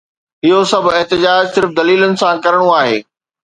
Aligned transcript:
اهو 0.45 0.59
سڀ 0.71 0.83
احتجاج 0.97 1.43
صرف 1.55 1.69
دليلن 1.77 2.13
سان 2.21 2.35
ڪرڻو 2.45 2.67
آهي. 2.81 2.97